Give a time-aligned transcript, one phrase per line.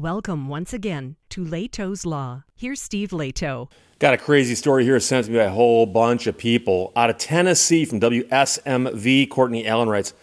[0.00, 2.44] Welcome once again to Lehto's Law.
[2.56, 3.70] Here's Steve Lehto.
[3.98, 6.90] Got a crazy story here sent to me by a whole bunch of people.
[6.96, 10.14] Out of Tennessee from WSMV, Courtney Allen writes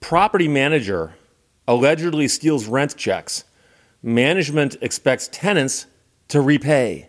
[0.00, 1.14] Property manager
[1.66, 3.44] allegedly steals rent checks.
[4.02, 5.86] Management expects tenants
[6.28, 7.08] to repay.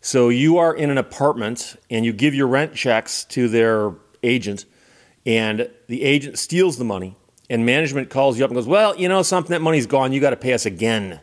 [0.00, 3.92] So you are in an apartment and you give your rent checks to their
[4.24, 4.64] agent,
[5.24, 7.16] and the agent steals the money,
[7.48, 10.20] and management calls you up and goes, Well, you know something, that money's gone, you
[10.20, 11.20] got to pay us again.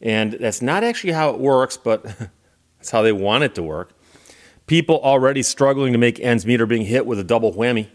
[0.00, 2.02] And that's not actually how it works, but
[2.78, 3.92] that's how they want it to work.
[4.66, 7.88] People already struggling to make ends meet are being hit with a double whammy.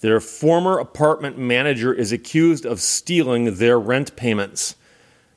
[0.00, 4.74] Their former apartment manager is accused of stealing their rent payments.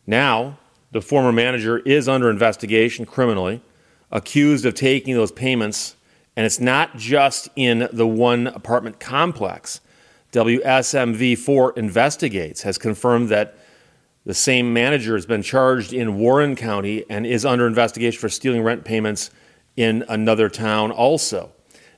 [0.05, 0.57] Now,
[0.91, 3.61] the former manager is under investigation criminally,
[4.11, 5.95] accused of taking those payments,
[6.35, 9.81] and it's not just in the one apartment complex.
[10.31, 13.57] WSMV4 Investigates has confirmed that
[14.27, 18.61] the same manager has been charged in Warren County and is under investigation for stealing
[18.61, 19.31] rent payments
[19.77, 21.53] in another town also.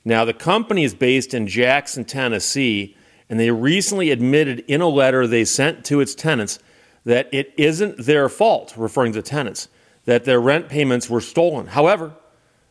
[0.06, 2.96] Now, the company is based in Jackson, Tennessee,
[3.32, 6.60] and they recently admitted in a letter they sent to its tenants
[7.04, 9.68] that it isn't their fault, referring to tenants,
[10.06, 11.66] that their rent payments were stolen.
[11.66, 12.14] However,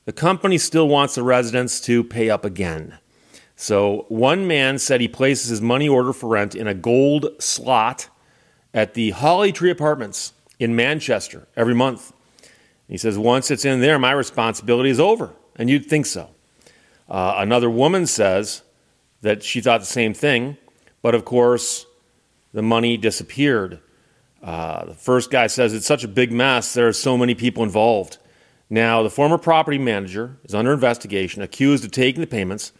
[0.04, 2.98] the company still wants the residents to pay up again.
[3.56, 8.08] So, one man said he places his money order for rent in a gold slot
[8.74, 12.12] at the Holly Tree Apartments in Manchester every month.
[12.88, 15.34] He says, once it's in there, my responsibility is over.
[15.56, 16.30] And you'd think so.
[17.08, 18.62] Uh, another woman says
[19.22, 20.56] that she thought the same thing,
[21.02, 21.86] but of course,
[22.52, 23.80] the money disappeared.
[24.42, 27.62] Uh, the first guy says it's such a big mess, there are so many people
[27.62, 28.18] involved.
[28.70, 32.72] Now, the former property manager is under investigation, accused of taking the payments,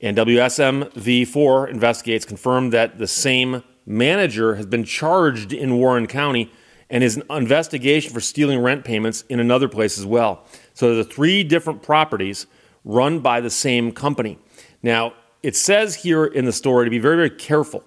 [0.00, 6.50] and WSMV4 investigates confirmed that the same manager has been charged in Warren County
[6.88, 10.44] and is an investigation for stealing rent payments in another place as well.
[10.74, 12.46] So there's three different properties
[12.84, 14.38] run by the same company.
[14.82, 17.82] Now, it says here in the story to be very, very careful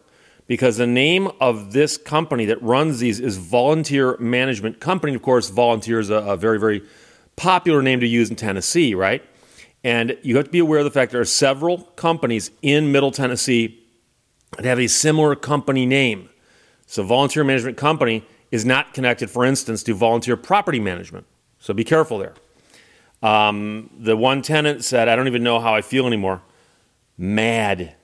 [0.45, 5.15] because the name of this company that runs these is Volunteer Management Company.
[5.15, 6.83] Of course, volunteer is a, a very, very
[7.35, 9.23] popular name to use in Tennessee, right?
[9.83, 13.11] And you have to be aware of the fact there are several companies in Middle
[13.11, 13.82] Tennessee
[14.57, 16.29] that have a similar company name.
[16.85, 21.25] So, volunteer management company is not connected, for instance, to volunteer property management.
[21.59, 22.33] So, be careful there.
[23.23, 26.41] Um, the one tenant said, I don't even know how I feel anymore.
[27.17, 27.95] Mad.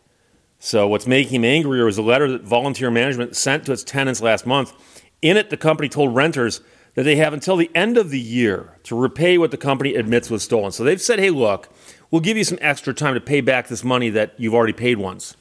[0.60, 4.22] So, what's making him angrier is a letter that volunteer management sent to its tenants
[4.22, 4.74] last month.
[5.22, 6.62] In it, the company told renters
[6.96, 10.30] that they have until the end of the year to repay what the company admits
[10.30, 10.72] was stolen.
[10.72, 11.70] So, they've said, hey, look,
[12.12, 14.98] we'll give you some extra time to pay back this money that you've already paid
[14.98, 15.36] once.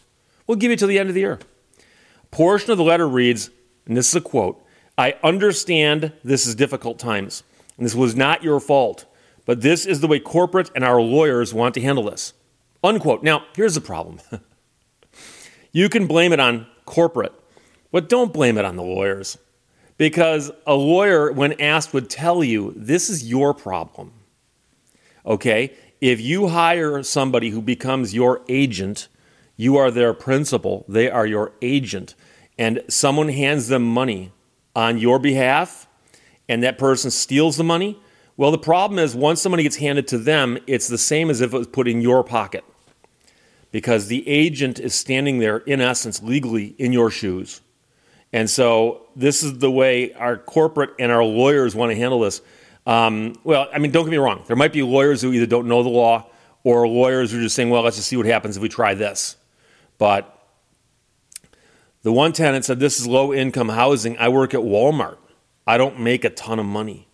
[0.49, 1.39] We'll give you till the end of the year.
[2.33, 3.51] Portion of the letter reads,
[3.87, 4.61] and this is a quote
[4.97, 7.45] I understand this is difficult times,
[7.77, 9.05] and this was not your fault,
[9.47, 12.33] but this is the way corporate and our lawyers want to handle this.
[12.83, 13.23] Unquote.
[13.23, 14.21] Now, here's the problem
[15.73, 17.33] you can blame it on corporate,
[17.93, 19.39] but don't blame it on the lawyers.
[19.99, 24.13] Because a lawyer, when asked, would tell you this is your problem.
[25.27, 25.73] Okay?
[26.01, 29.09] If you hire somebody who becomes your agent,
[29.59, 32.15] you are their principal, they are your agent,
[32.57, 34.33] and someone hands them money
[34.75, 35.89] on your behalf,
[36.49, 38.01] and that person steals the money.
[38.37, 41.41] Well, the problem is once the money gets handed to them, it's the same as
[41.41, 42.65] if it was put in your pocket
[43.73, 47.61] because the agent is standing there, in essence, legally in your shoes.
[48.33, 52.43] And so, this is the way our corporate and our lawyers want to handle this.
[52.87, 54.45] Um, well, I mean, don't get me wrong.
[54.47, 56.31] There might be lawyers who either don't know the law
[56.63, 58.95] or lawyers who are just saying, well, let's just see what happens if we try
[58.95, 59.37] this.
[59.99, 60.35] But
[62.03, 64.17] the one tenant said, This is low income housing.
[64.19, 65.19] I work at Walmart.
[65.67, 67.09] I don't make a ton of money.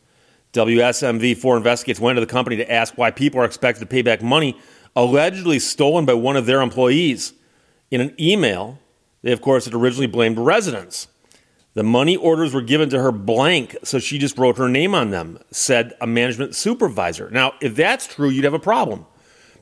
[0.53, 4.23] WSMV4 investigates went to the company to ask why people are expected to pay back
[4.23, 4.57] money
[4.95, 7.33] allegedly stolen by one of their employees.
[7.91, 8.79] In an email,
[9.23, 11.09] they, of course, had originally blamed residents.
[11.73, 15.11] The money orders were given to her blank, so she just wrote her name on
[15.11, 17.29] them, said a management supervisor.
[17.31, 19.07] Now, if that's true, you'd have a problem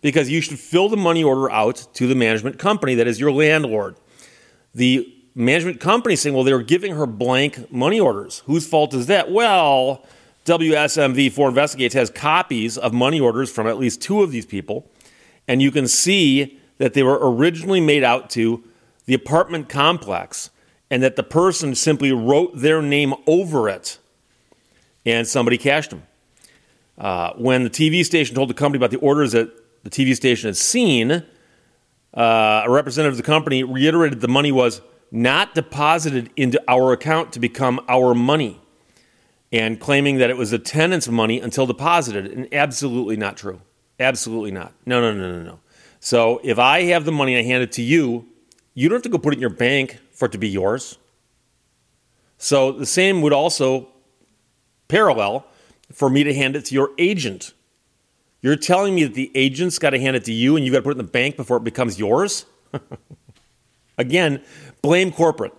[0.03, 3.33] because you should fill the money order out to the management company that is your
[3.33, 3.97] landlord.
[4.75, 8.43] The management company saying, well, they were giving her blank money orders.
[8.47, 9.31] Whose fault is that?
[9.31, 10.05] Well,
[10.45, 14.91] WSMV4 Investigates has copies of money orders from at least two of these people,
[15.49, 18.63] and you can see that they were originally made out to
[19.07, 20.51] the apartment complex
[20.91, 23.99] and that the person simply wrote their name over it
[25.07, 26.03] and somebody cashed them.
[26.99, 29.51] Uh, when the TV station told the company about the orders that
[29.83, 31.11] the TV station had seen,
[32.15, 34.81] uh, a representative of the company reiterated the money was
[35.11, 38.59] not deposited into our account to become our money.
[39.55, 42.27] and claiming that it was the tenant's money until deposited.
[42.27, 43.61] And absolutely not true.
[44.01, 44.73] Absolutely not.
[44.87, 45.61] No, no, no, no, no.
[46.01, 48.27] So if I have the money I hand it to you,
[48.73, 50.97] you don't have to go put it in your bank for it to be yours.
[52.39, 53.89] So the same would also
[54.89, 55.47] parallel
[55.93, 57.53] for me to hand it to your agent.
[58.43, 60.79] You're telling me that the agent's got to hand it to you and you got
[60.79, 62.45] to put it in the bank before it becomes yours?
[63.99, 64.43] Again,
[64.83, 65.55] blame corporate.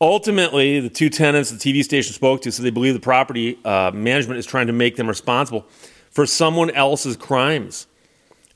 [0.00, 3.90] Ultimately, the two tenants the TV station spoke to said they believe the property uh,
[3.92, 5.66] management is trying to make them responsible
[6.10, 7.86] for someone else's crimes.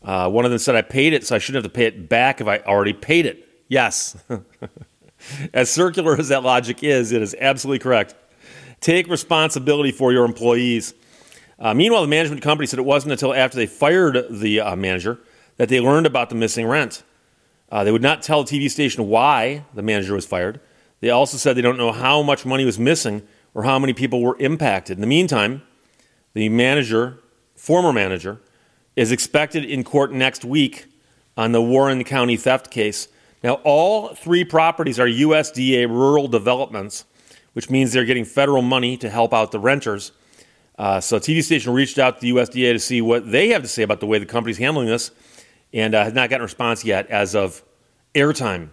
[0.02, 2.08] Uh, one of them said, I paid it, so I shouldn't have to pay it
[2.08, 3.48] back if I already paid it.
[3.68, 4.16] Yes.
[5.52, 8.14] as circular as that logic is, it is absolutely correct.
[8.80, 10.94] Take responsibility for your employees.
[11.62, 15.20] Uh, meanwhile, the management company said it wasn't until after they fired the uh, manager
[15.58, 17.04] that they learned about the missing rent.
[17.70, 20.58] Uh, they would not tell the TV station why the manager was fired.
[21.00, 23.22] They also said they don't know how much money was missing
[23.54, 24.96] or how many people were impacted.
[24.96, 25.62] In the meantime,
[26.34, 27.20] the manager,
[27.54, 28.40] former manager,
[28.96, 30.86] is expected in court next week
[31.36, 33.06] on the Warren County theft case.
[33.44, 37.04] Now, all three properties are USDA rural developments,
[37.52, 40.10] which means they're getting federal money to help out the renters.
[40.78, 43.68] Uh, so, TV station reached out to the USDA to see what they have to
[43.68, 45.10] say about the way the company's handling this,
[45.72, 47.62] and uh, has not gotten a response yet as of
[48.14, 48.70] airtime.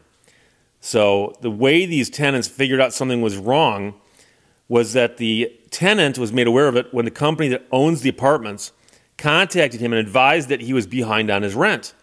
[0.82, 3.96] So the way these tenants figured out something was wrong
[4.68, 8.10] was that the tenant was made aware of it when the company that owns the
[8.10, 8.72] apartments
[9.18, 11.94] contacted him and advised that he was behind on his rent.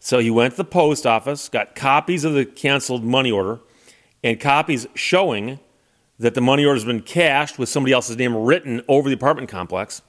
[0.00, 3.60] So he went to the post office, got copies of the canceled money order,
[4.24, 5.60] and copies showing
[6.18, 9.48] that the money order has been cashed with somebody else's name written over the apartment
[9.48, 10.02] complex.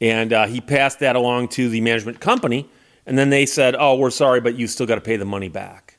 [0.00, 2.68] And uh, he passed that along to the management company,
[3.06, 5.48] and then they said, "Oh, we're sorry, but you still got to pay the money
[5.48, 5.98] back."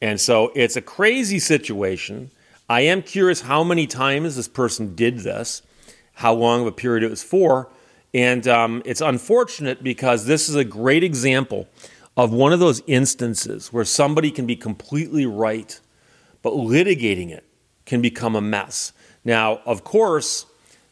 [0.00, 2.30] And so it's a crazy situation.
[2.68, 5.62] I am curious how many times this person did this,
[6.14, 7.70] how long of a period it was for.
[8.14, 11.68] And um, it's unfortunate because this is a great example
[12.16, 15.80] of one of those instances where somebody can be completely right,
[16.42, 17.44] but litigating it
[17.92, 18.94] can become a mess.
[19.22, 20.46] Now, of course,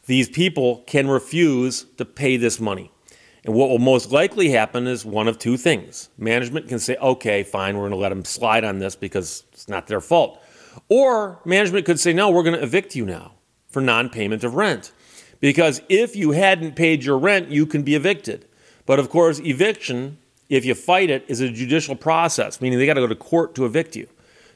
[0.05, 2.93] these people can refuse to pay this money.
[3.43, 6.11] And what will most likely happen is one of two things.
[6.19, 9.67] Management can say, okay, fine, we're going to let them slide on this because it's
[9.67, 10.43] not their fault.
[10.91, 13.32] Or management could say, no, we're going to evict you now
[13.67, 14.93] for non payment of rent.
[15.41, 18.47] Because if you hadn't paid your rent, you can be evicted.
[18.85, 20.19] But of course, eviction,
[20.50, 23.55] if you fight it, is a judicial process, meaning they got to go to court
[23.55, 24.06] to evict you.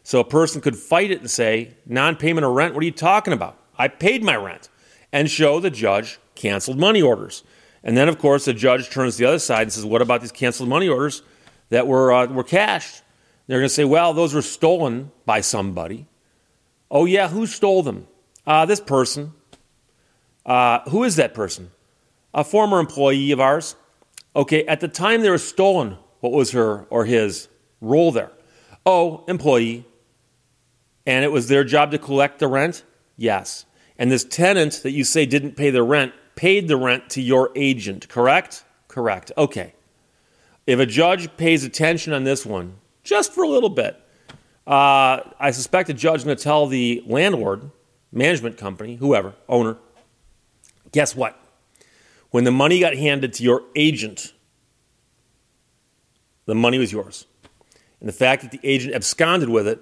[0.04, 2.92] So a person could fight it and say, non payment of rent, what are you
[2.92, 3.58] talking about?
[3.76, 4.68] I paid my rent.
[5.12, 7.42] And show the judge canceled money orders.
[7.82, 10.32] And then, of course, the judge turns the other side and says, What about these
[10.32, 11.22] canceled money orders
[11.70, 13.02] that were, uh, were cashed?
[13.46, 16.06] They're going to say, Well, those were stolen by somebody.
[16.90, 18.08] Oh, yeah, who stole them?
[18.46, 19.32] Uh, this person.
[20.44, 21.70] Uh, who is that person?
[22.34, 23.76] A former employee of ours.
[24.36, 27.48] Okay, at the time they were stolen, what was her or his
[27.80, 28.32] role there?
[28.84, 29.86] Oh, employee.
[31.06, 32.84] And it was their job to collect the rent?
[33.16, 33.66] Yes.
[33.98, 37.50] And this tenant that you say didn't pay the rent paid the rent to your
[37.54, 38.64] agent, correct?
[38.88, 39.32] Correct.
[39.36, 39.74] Okay.
[40.66, 44.00] If a judge pays attention on this one, just for a little bit,
[44.66, 47.70] uh, I suspect the judge is going to tell the landlord,
[48.12, 49.76] management company, whoever, owner,
[50.92, 51.38] guess what?
[52.30, 54.32] When the money got handed to your agent,
[56.46, 57.26] the money was yours.
[58.00, 59.80] And the fact that the agent absconded with it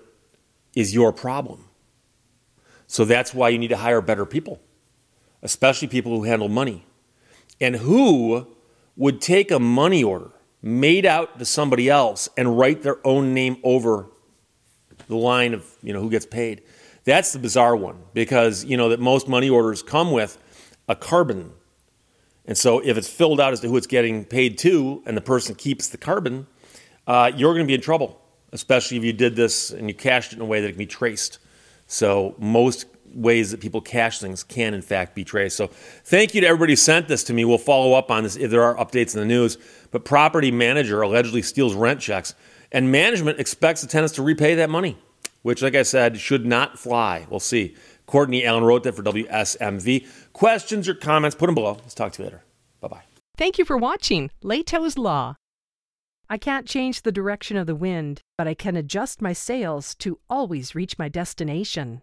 [0.75, 1.65] is your problem.
[2.87, 4.61] So that's why you need to hire better people
[5.43, 6.85] especially people who handle money.
[7.61, 8.47] And who
[8.97, 10.31] would take a money order
[10.63, 14.07] made out to somebody else and write their own name over
[15.09, 16.63] the line of you know who gets paid?
[17.05, 20.39] That's the bizarre one because you know that most money orders come with
[20.89, 21.53] a carbon.
[22.45, 25.21] And so if it's filled out as to who it's getting paid to and the
[25.21, 26.47] person keeps the carbon,
[27.07, 28.21] uh, you're going to be in trouble,
[28.53, 30.79] especially if you did this and you cashed it in a way that it can
[30.79, 31.39] be traced.
[31.87, 35.57] So most ways that people cash things can in fact be traced.
[35.57, 37.45] So thank you to everybody who sent this to me.
[37.45, 39.59] We'll follow up on this if there are updates in the news.
[39.91, 42.35] But property manager allegedly steals rent checks,
[42.71, 44.97] and management expects the tenants to repay that money,
[45.43, 47.27] which, like I said, should not fly.
[47.29, 47.77] We'll see.
[48.07, 50.07] Courtney Allen wrote that for WSMV.
[50.33, 51.73] Questions or comments, put them below.
[51.83, 52.43] Let's talk to you later.
[52.81, 53.03] Bye bye.
[53.37, 55.37] Thank you for watching Lehto's Law.
[56.33, 60.19] I can't change the direction of the wind, but I can adjust my sails to
[60.31, 62.01] always reach my destination.